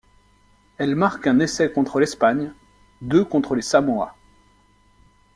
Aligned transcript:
Elle 0.79 0.95
marque 0.95 1.27
un 1.27 1.37
essai 1.37 1.71
contre 1.71 1.99
l'Espagne, 1.99 2.53
deux 3.03 3.23
contre 3.23 3.53
les 3.53 3.61
Samoa. 3.61 4.15